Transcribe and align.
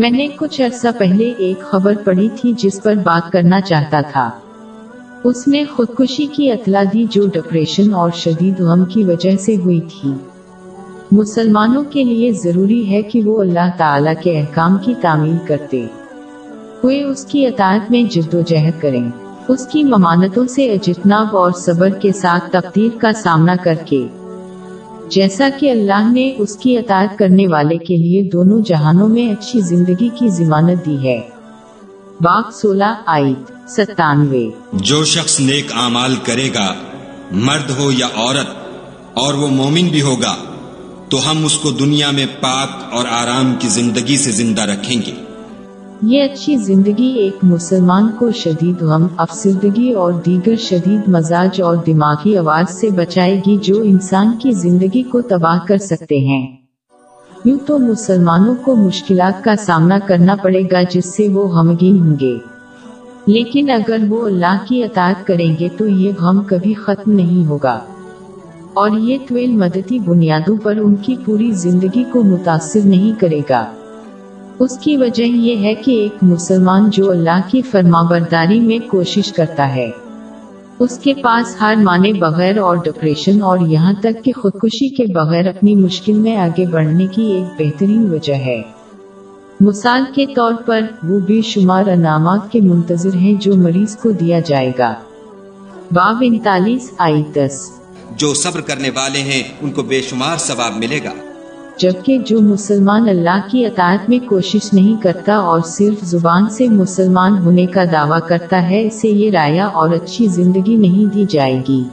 میں 0.00 0.10
نے 0.10 0.28
کچھ 0.36 0.62
عرصہ 0.62 0.88
پہلے 0.98 1.34
ایک 1.38 1.60
خبر 1.60 1.94
پڑھی 2.04 2.28
تھی 2.40 2.52
جس 2.56 2.82
پر 2.82 2.94
بات 2.94 3.32
کرنا 3.32 3.60
چاہتا 3.60 4.00
تھا۔ 4.00 4.30
اس 5.24 5.48
نے 5.48 5.64
خودکشی 5.64 6.26
کی 6.26 6.52
اطلاع 6.52 6.84
دی 6.92 7.06
جو 7.10 7.26
ڈپریشن 7.26 7.94
اور 7.94 8.10
شدید 8.14 8.60
غم 8.60 8.84
کی 8.84 9.04
وجہ 9.04 9.36
سے 9.36 9.56
ہوئی 9.56 9.80
تھی۔ 9.80 10.12
مسلمانوں 11.12 11.84
کے 11.90 12.04
لیے 12.04 12.32
ضروری 12.32 12.90
ہے 12.90 13.02
کہ 13.02 13.22
وہ 13.22 13.40
اللہ 13.40 13.70
تعالیٰ 13.76 14.14
کے 14.22 14.40
احکام 14.40 14.76
کی 14.78 14.94
تعمیل 15.00 15.36
کرتے۔ 15.46 15.86
ہوئے 16.84 17.02
اس 17.02 17.24
کی 17.24 17.46
اطاعت 17.46 17.90
میں 17.90 18.02
جد 18.02 18.34
و 18.34 18.40
جہد 18.40 18.80
کریں۔ 18.80 19.10
اس 19.48 19.66
کی 19.66 19.84
ممانتوں 19.84 20.46
سے 20.46 20.72
اجتناب 20.72 21.36
اور 21.36 21.52
صبر 21.52 21.88
کے 21.88 22.12
ساتھ 22.12 22.44
تقدیر 22.52 22.98
کا 22.98 23.12
سامنا 23.12 23.54
کر 23.64 23.74
کے۔ 23.86 24.06
جیسا 25.10 25.48
کہ 25.60 25.70
اللہ 25.70 26.12
نے 26.12 26.34
اس 26.38 26.56
کی 26.56 26.78
اطاعت 26.78 27.18
کرنے 27.18 27.46
والے 27.46 27.78
کے 27.78 27.96
لیے 27.96 28.22
دونوں 28.32 28.60
جہانوں 28.60 29.08
میں 29.08 29.32
اچھی 29.32 29.60
زندگی 29.60 30.08
کی 30.08 30.28
ضمانت 30.28 30.86
دی 30.86 31.08
ہے۔ 31.08 31.20
باغ 32.20 32.42
سولہ 32.52 32.94
آئیت 33.06 33.70
ستانوے۔ 33.70 34.50
جو 34.72 35.04
شخص 35.04 35.40
نیک 35.40 35.72
اعمال 35.72 36.14
کرے 36.22 36.48
گا، 36.54 36.74
مرد 37.32 37.70
ہو 37.78 37.90
یا 37.92 38.06
عورت، 38.14 38.46
اور 39.14 39.34
وہ 39.34 39.48
مومن 39.48 39.88
بھی 39.88 40.02
ہوگا، 40.02 40.36
تو 41.08 41.30
ہم 41.30 41.44
اس 41.44 41.58
کو 41.58 41.70
دنیا 41.70 42.10
میں 42.10 42.26
پاک 42.40 42.94
اور 42.94 43.04
آرام 43.10 43.54
کی 43.58 43.68
زندگی 43.68 44.16
سے 44.16 44.30
زندہ 44.30 44.62
رکھیں 44.62 45.02
گے۔ 45.06 45.29
یہ 46.02 46.22
اچھی 46.22 46.56
زندگی 46.56 47.06
ایک 47.06 47.36
مسلمان 47.42 48.10
کو 48.18 48.32
شدید 48.32 48.82
غم، 48.82 49.06
افسردگی 49.16 49.92
اور 49.92 50.12
دیگر 50.12 50.56
شدید 50.56 51.08
مزاج 51.08 51.62
اور 51.62 51.76
دماغی 51.86 52.36
آواز 52.36 52.70
سے 52.70 52.90
بچائے 52.90 53.40
گی 53.46 53.56
جو 53.62 53.82
انسان 53.82 54.38
کی 54.38 54.52
زندگی 54.52 55.02
کو 55.02 55.20
تباہ 55.20 55.58
کر 55.68 55.76
سکتے 55.76 56.18
ہیں۔ 56.18 56.56
یوں 57.44 57.58
تو 57.66 57.78
مسلمانوں 57.78 58.54
کو 58.64 58.76
مشکلات 58.76 59.44
کا 59.44 59.56
سامنا 59.56 59.98
کرنا 60.06 60.36
پڑے 60.42 60.62
گا 60.72 60.82
جس 60.90 61.16
سے 61.16 61.28
وہ 61.28 61.48
غمگین 61.48 61.98
ہوں 61.98 62.16
گے۔ 62.20 62.38
لیکن 63.26 63.70
اگر 63.70 63.96
وہ 64.08 64.26
اللہ 64.26 64.64
کی 64.68 64.84
اطاعت 64.84 65.26
کریں 65.26 65.56
گے 65.60 65.68
تو 65.76 65.86
یہ 65.86 66.12
غم 66.20 66.42
کبھی 66.42 66.74
ختم 66.74 67.12
نہیں 67.12 67.46
ہوگا۔ 67.46 67.80
اور 68.74 68.90
یہ 68.90 69.18
طویل 69.28 69.52
مدتی 69.52 69.98
بنیادوں 69.98 70.56
پر 70.62 70.76
ان 70.76 70.94
کی 70.94 71.16
پوری 71.24 71.50
زندگی 71.52 72.04
کو 72.12 72.22
متاثر 72.22 72.80
نہیں 72.84 73.20
کرے 73.20 73.40
گا۔ 73.50 73.72
اس 74.60 74.78
کی 74.78 74.96
وجہ 74.96 75.22
یہ 75.22 75.56
ہے 75.56 75.74
کہ 75.74 75.90
ایک 75.90 76.16
مسلمان 76.22 76.90
جو 76.90 77.10
اللہ 77.10 77.40
کی 77.46 77.62
فرما 77.62 78.02
برداری 78.02 78.60
میں 78.60 78.90
کوشش 78.90 79.32
کرتا 79.32 79.74
ہے، 79.74 79.90
اس 80.78 80.98
کے 80.98 81.14
پاس 81.14 81.56
ہار 81.60 81.74
مانے 81.74 82.12
بغیر 82.12 82.58
اور 82.58 82.76
ڈپریشن 82.76 83.42
اور 83.42 83.58
یہاں 83.66 83.92
تک 84.00 84.24
کہ 84.24 84.32
خودکشی 84.42 84.88
کے 84.88 85.06
بغیر 85.06 85.48
اپنی 85.48 85.74
مشکل 85.74 86.12
میں 86.12 86.36
آگے 86.36 86.66
بڑھنے 86.66 87.06
کی 87.06 87.22
ایک 87.22 87.44
بہترین 87.58 88.12
وجہ 88.12 88.34
ہے۔ 88.34 88.62
مثال 89.60 90.02
کے 90.14 90.26
طور 90.26 90.52
پر، 90.66 90.80
وہ 91.02 91.18
بے 91.18 91.40
شمار 91.42 91.86
انعامات 91.86 92.52
کے 92.52 92.60
منتظر 92.60 93.14
ہیں 93.14 93.34
جو 93.34 93.54
مریض 93.54 93.96
کو 93.96 94.10
دیا 94.10 94.40
جائے 94.40 94.72
گا۔ 94.78 94.94
باب 95.92 96.16
انتالیس 96.20 96.90
آئی 96.98 97.22
دس۔ 97.34 97.70
جو 98.16 98.34
صبر 98.34 98.60
کرنے 98.60 98.90
والے 98.90 99.18
ہیں، 99.18 99.42
ان 99.60 99.70
کو 99.70 99.82
بے 99.82 100.00
شمار 100.02 100.36
ثواب 100.36 100.72
ملے 100.76 100.98
گا۔ 101.04 101.29
جبکہ 101.80 102.18
جو 102.18 102.40
مسلمان 102.40 103.08
اللہ 103.08 103.40
کی 103.50 103.66
اطاعت 103.66 104.08
میں 104.08 104.18
کوشش 104.28 104.72
نہیں 104.72 105.02
کرتا 105.02 105.34
اور 105.34 105.60
صرف 105.64 106.04
زبان 106.04 106.50
سے 106.50 106.68
مسلمان 106.68 107.38
ہونے 107.38 107.66
کا 107.66 107.84
دعویٰ 107.92 108.18
کرتا 108.28 108.70
ہے، 108.70 108.86
اسے 108.86 109.08
یہ 109.08 109.30
رایا 109.30 109.66
اور 109.66 109.90
اچھی 109.90 110.26
زندگی 110.26 110.76
نہیں 110.76 111.14
دی 111.14 111.24
جائے 111.28 111.62
گی۔ 111.68 111.84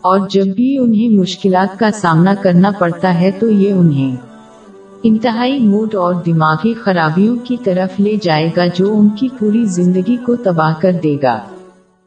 اور 0.00 0.28
جب 0.30 0.46
بھی 0.46 0.78
انہیں 0.78 1.18
مشکلات 1.18 1.78
کا 1.78 1.90
سامنا 1.90 2.34
کرنا 2.42 2.70
پڑتا 2.78 3.20
ہے 3.20 3.30
تو 3.30 3.50
یہ 3.50 3.72
انہیں 3.72 4.16
انتہائی 5.02 5.58
موڈ 5.58 5.94
اور 5.94 6.14
دماغی 6.26 6.74
خرابیوں 6.74 7.36
کی 7.44 7.56
طرف 7.64 8.00
لے 8.00 8.16
جائے 8.22 8.50
گا 8.56 8.64
جو 8.74 8.98
ان 8.98 9.08
کی 9.08 9.28
پوری 9.38 9.64
زندگی 9.64 10.16
کو 10.16 10.36
تباہ 10.36 10.74
کر 10.80 10.92
دے 11.02 11.16
گا۔ 11.22 11.38